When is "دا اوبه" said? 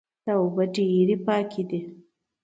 0.25-0.63